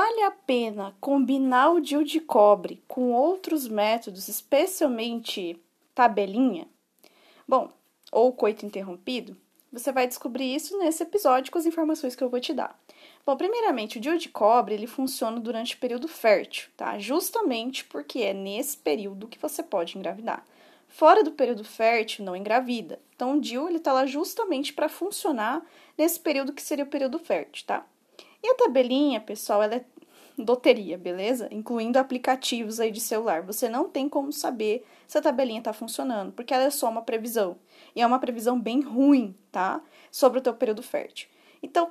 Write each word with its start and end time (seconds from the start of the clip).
Vale 0.00 0.22
a 0.22 0.30
pena 0.30 0.94
combinar 1.00 1.72
o 1.72 1.80
DIU 1.80 2.04
de 2.04 2.20
cobre 2.20 2.80
com 2.86 3.10
outros 3.10 3.66
métodos, 3.66 4.28
especialmente 4.28 5.60
tabelinha? 5.92 6.68
Bom, 7.48 7.72
ou 8.12 8.32
coito 8.32 8.64
interrompido? 8.64 9.36
Você 9.72 9.90
vai 9.90 10.06
descobrir 10.06 10.54
isso 10.54 10.78
nesse 10.78 11.02
episódio 11.02 11.50
com 11.50 11.58
as 11.58 11.66
informações 11.66 12.14
que 12.14 12.22
eu 12.22 12.30
vou 12.30 12.38
te 12.38 12.54
dar. 12.54 12.80
Bom, 13.26 13.36
primeiramente, 13.36 13.98
o 13.98 14.00
DIU 14.00 14.16
de 14.18 14.28
cobre 14.28 14.72
ele 14.72 14.86
funciona 14.86 15.40
durante 15.40 15.74
o 15.74 15.78
período 15.78 16.06
fértil, 16.06 16.70
tá? 16.76 16.96
Justamente 17.00 17.84
porque 17.84 18.20
é 18.20 18.32
nesse 18.32 18.76
período 18.76 19.26
que 19.26 19.40
você 19.40 19.64
pode 19.64 19.98
engravidar. 19.98 20.44
Fora 20.86 21.24
do 21.24 21.32
período 21.32 21.64
fértil, 21.64 22.24
não 22.24 22.36
engravida. 22.36 23.00
Então, 23.16 23.36
o 23.36 23.40
DIU 23.40 23.68
está 23.70 23.92
lá 23.92 24.06
justamente 24.06 24.72
para 24.72 24.88
funcionar 24.88 25.66
nesse 25.98 26.20
período 26.20 26.52
que 26.52 26.62
seria 26.62 26.84
o 26.84 26.88
período 26.88 27.18
fértil, 27.18 27.66
tá? 27.66 27.84
E 28.42 28.50
a 28.50 28.54
tabelinha, 28.54 29.20
pessoal, 29.20 29.62
ela 29.62 29.76
é 29.76 29.84
loteria, 30.36 30.96
beleza? 30.96 31.48
Incluindo 31.50 31.98
aplicativos 31.98 32.78
aí 32.78 32.90
de 32.90 33.00
celular. 33.00 33.42
Você 33.42 33.68
não 33.68 33.88
tem 33.88 34.08
como 34.08 34.32
saber 34.32 34.84
se 35.06 35.18
a 35.18 35.22
tabelinha 35.22 35.58
está 35.58 35.72
funcionando, 35.72 36.32
porque 36.32 36.54
ela 36.54 36.64
é 36.64 36.70
só 36.70 36.88
uma 36.88 37.02
previsão. 37.02 37.56
E 37.94 38.00
é 38.00 38.06
uma 38.06 38.18
previsão 38.18 38.58
bem 38.58 38.80
ruim, 38.80 39.34
tá? 39.50 39.82
Sobre 40.10 40.38
o 40.38 40.42
teu 40.42 40.54
período 40.54 40.82
fértil. 40.82 41.28
Então, 41.62 41.90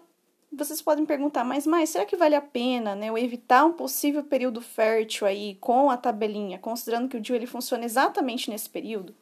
vocês 0.52 0.82
podem 0.82 1.06
perguntar, 1.06 1.44
mas, 1.44 1.68
mas 1.68 1.90
será 1.90 2.06
que 2.06 2.16
vale 2.16 2.36
a 2.36 2.42
pena, 2.42 2.96
né, 2.96 3.10
eu 3.10 3.18
evitar 3.18 3.66
um 3.66 3.74
possível 3.74 4.24
período 4.24 4.62
fértil 4.62 5.28
aí 5.28 5.56
com 5.56 5.90
a 5.90 5.98
tabelinha, 5.98 6.58
considerando 6.58 7.10
que 7.10 7.18
o 7.18 7.22
DIU 7.22 7.36
ele 7.36 7.46
funciona 7.46 7.84
exatamente 7.84 8.50
nesse 8.50 8.70
período? 8.70 9.14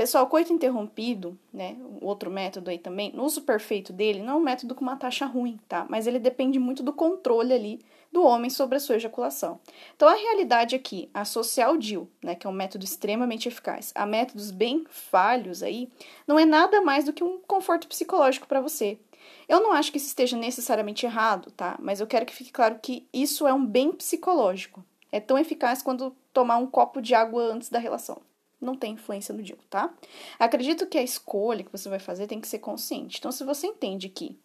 Pessoal, 0.00 0.26
coito 0.26 0.50
interrompido, 0.50 1.38
né, 1.52 1.76
outro 2.00 2.30
método 2.30 2.70
aí 2.70 2.78
também, 2.78 3.12
no 3.12 3.22
uso 3.22 3.42
perfeito 3.42 3.92
dele, 3.92 4.22
não 4.22 4.32
é 4.32 4.36
um 4.36 4.40
método 4.40 4.74
com 4.74 4.80
uma 4.80 4.96
taxa 4.96 5.26
ruim, 5.26 5.60
tá? 5.68 5.84
Mas 5.90 6.06
ele 6.06 6.18
depende 6.18 6.58
muito 6.58 6.82
do 6.82 6.90
controle 6.90 7.52
ali 7.52 7.84
do 8.10 8.24
homem 8.24 8.48
sobre 8.48 8.78
a 8.78 8.80
sua 8.80 8.96
ejaculação. 8.96 9.60
Então, 9.94 10.08
a 10.08 10.14
realidade 10.14 10.74
aqui, 10.74 11.10
associar 11.12 11.70
o 11.70 11.76
DIU, 11.76 12.08
né, 12.22 12.34
que 12.34 12.46
é 12.46 12.50
um 12.50 12.52
método 12.54 12.82
extremamente 12.82 13.46
eficaz, 13.46 13.92
a 13.94 14.06
métodos 14.06 14.50
bem 14.50 14.86
falhos 14.88 15.62
aí, 15.62 15.90
não 16.26 16.38
é 16.38 16.46
nada 16.46 16.80
mais 16.80 17.04
do 17.04 17.12
que 17.12 17.22
um 17.22 17.38
conforto 17.46 17.86
psicológico 17.86 18.48
para 18.48 18.62
você. 18.62 18.98
Eu 19.46 19.60
não 19.60 19.70
acho 19.70 19.92
que 19.92 19.98
isso 19.98 20.06
esteja 20.06 20.34
necessariamente 20.34 21.04
errado, 21.04 21.50
tá? 21.50 21.76
Mas 21.78 22.00
eu 22.00 22.06
quero 22.06 22.24
que 22.24 22.34
fique 22.34 22.50
claro 22.50 22.78
que 22.80 23.06
isso 23.12 23.46
é 23.46 23.52
um 23.52 23.66
bem 23.66 23.92
psicológico. 23.92 24.82
É 25.12 25.20
tão 25.20 25.36
eficaz 25.36 25.82
quando 25.82 26.16
tomar 26.32 26.56
um 26.56 26.66
copo 26.66 27.02
de 27.02 27.14
água 27.14 27.42
antes 27.42 27.68
da 27.68 27.78
relação 27.78 28.22
não 28.60 28.76
tem 28.76 28.94
influência 28.94 29.34
no 29.34 29.42
DIU, 29.42 29.58
tá? 29.68 29.92
Acredito 30.38 30.86
que 30.86 30.98
a 30.98 31.02
escolha 31.02 31.64
que 31.64 31.72
você 31.72 31.88
vai 31.88 31.98
fazer 31.98 32.26
tem 32.26 32.40
que 32.40 32.48
ser 32.48 32.58
consciente. 32.58 33.18
Então, 33.18 33.32
se 33.32 33.42
você 33.44 33.66
entende 33.66 34.08
que 34.08 34.38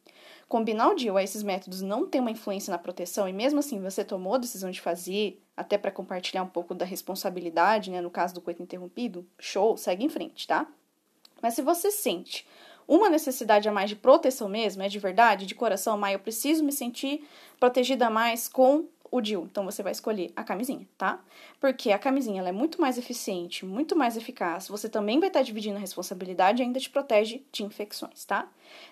combinar 0.48 0.90
o 0.90 0.96
DIU 0.96 1.18
a 1.18 1.24
esses 1.24 1.44
métodos 1.44 1.82
não 1.82 2.08
tem 2.08 2.22
uma 2.22 2.32
influência 2.32 2.72
na 2.72 2.78
proteção 2.78 3.28
e 3.28 3.34
mesmo 3.34 3.60
assim 3.60 3.82
você 3.82 4.04
tomou 4.04 4.36
a 4.36 4.40
decisão 4.40 4.72
de 4.72 4.80
fazer, 4.80 5.42
até 5.58 5.78
para 5.78 5.92
compartilhar 5.92 6.44
um 6.44 6.50
pouco 6.50 6.74
da 6.74 6.86
responsabilidade, 6.86 7.92
né, 7.92 8.00
no 8.00 8.12
caso 8.12 8.34
do 8.34 8.42
coito 8.42 8.62
interrompido, 8.62 9.28
show, 9.40 9.76
segue 9.76 10.06
em 10.06 10.10
frente, 10.10 10.48
tá? 10.48 10.68
Mas 11.42 11.56
se 11.56 11.62
você 11.62 11.92
sente 11.92 12.48
uma 12.88 13.10
necessidade 13.10 13.68
a 13.68 13.72
mais 13.72 13.90
de 13.90 13.96
proteção 13.96 14.48
mesmo, 14.48 14.84
é 14.84 14.88
de 14.88 15.00
verdade, 15.00 15.46
de 15.46 15.56
coração, 15.56 15.98
mas 15.98 16.14
eu 16.14 16.20
preciso 16.20 16.64
me 16.64 16.72
sentir 16.72 17.28
protegida 17.60 18.10
mais 18.10 18.48
com 18.48 18.86
o 19.18 19.22
DIU. 19.22 19.48
Então 19.50 19.64
você 19.64 19.82
vai 19.82 19.92
escolher 19.92 20.32
a 20.36 20.44
camisinha, 20.44 20.88
tá? 20.98 21.20
Porque 21.60 21.92
a 21.92 22.00
camisinha 22.00 22.40
ela 22.40 22.50
é 22.50 22.52
muito 22.52 22.82
mais 22.82 22.98
eficiente, 22.98 23.66
muito 23.66 23.96
mais 23.96 24.18
eficaz. 24.18 24.68
Você 24.68 24.90
também 24.90 25.20
vai 25.20 25.30
estar 25.30 25.42
dividindo 25.42 25.78
a 25.78 25.80
responsabilidade 25.80 26.62
e 26.62 26.66
ainda 26.66 26.80
te 26.80 26.90
protege 26.90 27.44
de 27.52 27.64
infecções, 27.64 28.26
tá? 28.26 28.50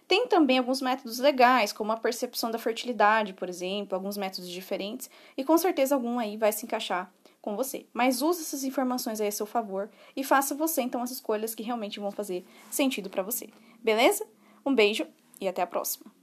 Tem 0.07 0.27
também 0.27 0.57
alguns 0.57 0.81
métodos 0.81 1.19
legais, 1.19 1.73
como 1.73 1.91
a 1.91 1.97
percepção 1.97 2.51
da 2.51 2.57
fertilidade, 2.57 3.33
por 3.33 3.49
exemplo, 3.49 3.95
alguns 3.95 4.17
métodos 4.17 4.49
diferentes, 4.49 5.09
e 5.35 5.43
com 5.43 5.57
certeza 5.57 5.95
algum 5.95 6.19
aí 6.19 6.37
vai 6.37 6.51
se 6.51 6.65
encaixar 6.65 7.11
com 7.41 7.57
você. 7.57 7.85
Mas 7.93 8.21
use 8.21 8.41
essas 8.41 8.63
informações 8.63 9.19
aí 9.19 9.27
a 9.27 9.31
seu 9.31 9.45
favor 9.45 9.89
e 10.15 10.23
faça 10.23 10.55
você 10.55 10.81
então 10.81 11.01
as 11.01 11.11
escolhas 11.11 11.53
que 11.53 11.61
realmente 11.61 11.99
vão 11.99 12.11
fazer 12.11 12.45
sentido 12.71 13.09
para 13.09 13.21
você. 13.21 13.49
Beleza? 13.83 14.25
Um 14.65 14.73
beijo 14.73 15.05
e 15.41 15.47
até 15.47 15.61
a 15.61 15.67
próxima. 15.67 16.05